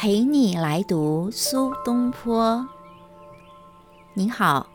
[0.00, 2.64] 陪你来读苏东坡。
[4.14, 4.68] 你好，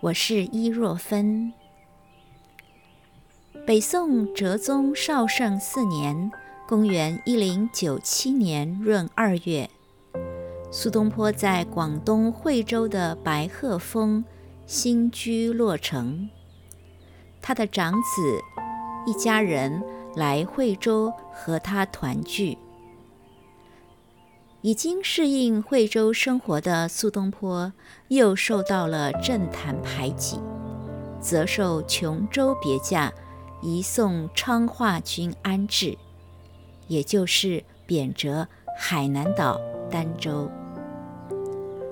[0.00, 1.52] 我是伊若芬。
[3.64, 6.32] 北宋哲宗绍圣四年
[6.66, 9.70] （公元一零九七年闰二月），
[10.72, 14.24] 苏东坡在广东惠州的白鹤峰
[14.66, 16.28] 新居落成。
[17.40, 18.40] 他的长子
[19.06, 19.80] 一家人
[20.16, 22.58] 来惠州和他团聚。
[24.66, 27.72] 已经适应惠州生活的苏东坡，
[28.08, 30.40] 又受到了政坛排挤，
[31.20, 33.12] 则受琼州别驾，
[33.62, 35.96] 移送昌化军安置，
[36.88, 38.44] 也就是贬谪
[38.76, 39.56] 海南岛
[39.88, 40.50] 儋州。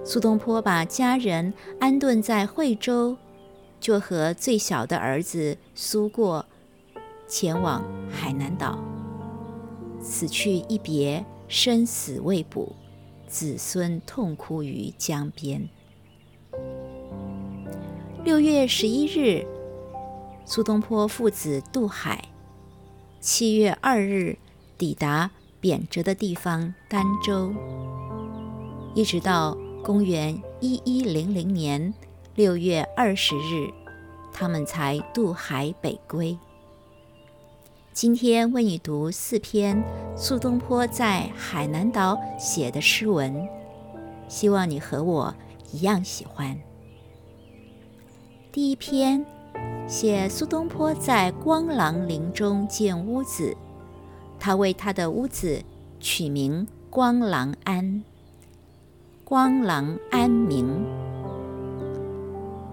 [0.05, 3.17] 苏东坡把家人安顿在惠州，
[3.79, 6.45] 就和最小的儿子苏过
[7.29, 8.77] 前往海南岛。
[10.03, 11.25] 此去一别。
[11.47, 12.75] 生死未卜，
[13.27, 15.69] 子孙痛哭于江边。
[18.25, 19.47] 六月十一日，
[20.47, 22.25] 苏东坡父子渡海。
[23.21, 24.39] 七月二日
[24.77, 27.55] 抵达贬谪的地方儋州，
[28.95, 31.93] 一直到公元一一零零年
[32.35, 33.71] 六月二十日，
[34.33, 36.37] 他们才渡海北归。
[37.95, 39.81] 今天为你读四篇
[40.17, 43.49] 苏东坡在海南岛写的诗文，
[44.27, 45.33] 希望你和我
[45.71, 46.59] 一样喜欢。
[48.51, 49.25] 第一篇
[49.87, 53.57] 写苏东坡在光廊林中建屋子，
[54.41, 55.63] 他为他的屋子
[56.01, 58.03] 取名光廊庵。
[59.23, 60.85] 光廊庵名，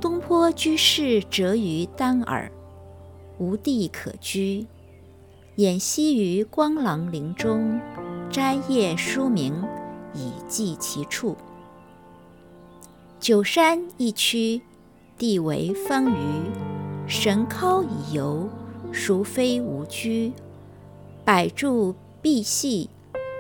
[0.02, 2.52] 东坡居士谪于丹耳，
[3.38, 4.66] 无地可居。
[5.58, 7.78] 掩息于光廊林中，
[8.30, 9.54] 摘叶书名，
[10.14, 11.36] 以记其处。
[13.20, 14.62] 九山一区，
[15.18, 16.16] 地为方隅，
[17.06, 18.48] 神尻以游，
[18.94, 20.32] 孰非吾居？
[21.26, 22.90] 百柱碧隙，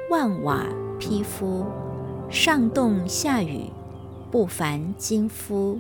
[0.10, 0.66] 万瓦
[1.00, 1.66] 披敷，
[2.30, 3.68] 上冻下雨，
[4.30, 5.80] 不烦金夫。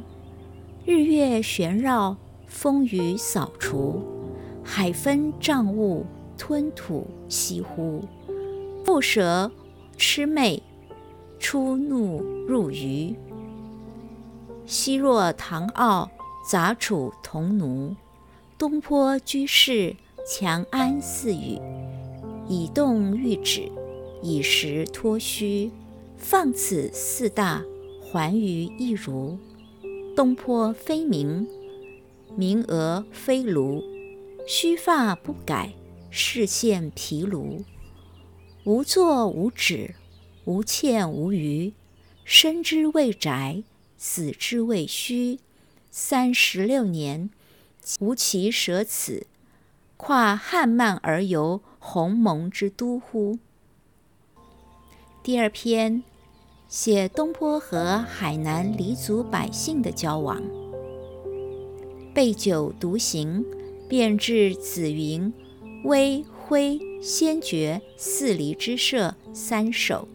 [0.85, 2.15] 日月旋绕，
[2.47, 4.01] 风雨扫除，
[4.63, 6.05] 海分障物。
[6.41, 8.01] 吞吐息乎？
[8.83, 9.51] 不舍
[9.95, 10.63] 魑魅，
[11.37, 13.15] 出怒入鱼。
[14.65, 16.09] 昔若唐傲
[16.49, 17.95] 杂处同奴，
[18.57, 19.95] 东坡居士
[20.27, 21.61] 强安似语。
[22.47, 23.71] 以动御止，
[24.23, 25.69] 以实托虚。
[26.17, 27.63] 放此四大，
[28.11, 29.37] 还于一如。
[30.15, 31.47] 东坡非名，
[32.35, 33.83] 名额非庐。
[34.47, 35.75] 须发不改。
[36.13, 37.63] 视线疲庐，
[38.65, 39.95] 无作无止，
[40.43, 41.71] 无欠无余。
[42.25, 43.63] 生之未宅，
[43.97, 45.39] 死之未虚。
[45.89, 47.29] 三十六年，
[48.01, 49.25] 无其舍此，
[49.95, 53.39] 跨汉漫而游鸿蒙之都乎？
[55.23, 56.03] 第二篇
[56.67, 60.41] 写东坡和海南黎族百姓的交往。
[62.13, 63.45] 备酒独行，
[63.87, 65.33] 便至紫云。
[65.83, 70.07] 微灰先觉四离之舍三首，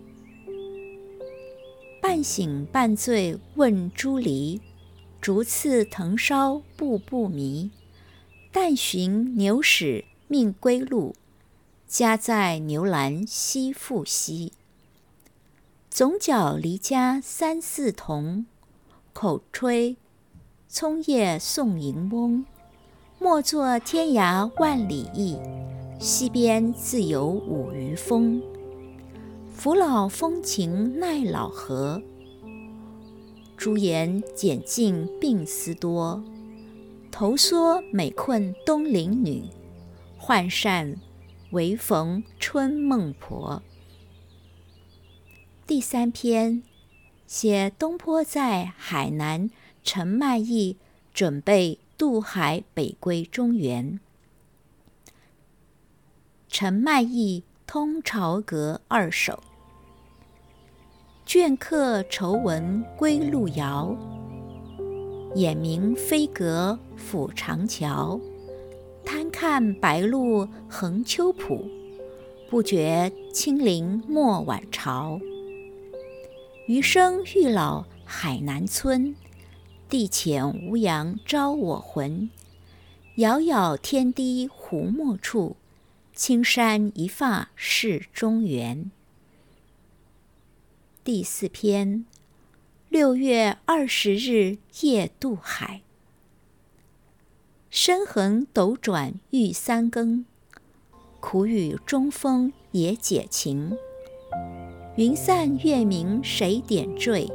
[2.01, 4.61] 半醒半醉问朱离，
[5.21, 7.73] 竹次藤梢步步迷。
[8.53, 11.17] 但寻牛屎命归路，
[11.89, 14.53] 家在牛栏西复西。
[15.91, 18.47] 总角离家三四同，
[19.13, 19.97] 口吹
[20.69, 22.47] 葱叶送迎翁。
[23.19, 25.39] 莫作天涯万里意，
[25.99, 28.43] 溪边自有五渔风。
[29.51, 32.03] 扶老风情奈老何？
[33.57, 36.23] 朱颜简尽鬓丝多。
[37.11, 39.45] 头缩每困东陵女，
[40.19, 40.97] 浣扇
[41.53, 43.63] 唯逢春梦婆。
[45.67, 46.63] 第三篇
[47.27, 49.49] 写东坡在海南
[49.83, 50.77] 陈卖艺
[51.17, 51.81] 准备。
[51.99, 53.99] 渡海北归中原，
[56.47, 59.43] 陈麦驿通朝阁二首。
[61.27, 63.97] 倦客愁闻归路遥，
[65.37, 68.21] 眼明飞阁抚长桥。
[69.03, 71.67] 贪看白鹭横秋浦，
[72.51, 75.19] 不觉清陵没晚朝。
[76.69, 79.17] 余生欲老海南村。
[79.89, 82.29] 地浅无阳招我魂，
[83.17, 85.57] 杳杳天低湖没处，
[86.13, 88.91] 青山一发是中原。
[91.05, 92.05] 第四篇。
[92.89, 95.83] 六月二十日夜渡海，
[97.69, 100.25] 深横斗转欲三更，
[101.21, 103.77] 苦雨中风也解晴。
[104.97, 107.29] 云散月明谁点缀？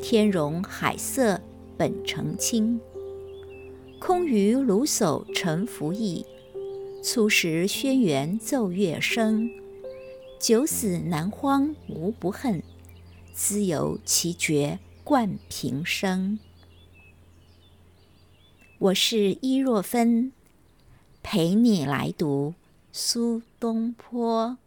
[0.00, 1.40] 天容海色
[1.78, 2.80] 本澄清。
[4.00, 6.26] 空余卢叟沉浮意，
[7.04, 9.48] 初时轩辕奏乐声。
[10.40, 12.62] 九死难荒无不恨，
[13.32, 16.40] 兹有奇绝冠平生。
[18.78, 20.32] 我是伊若芬，
[21.22, 22.54] 陪你来读
[22.90, 24.58] 苏东坡。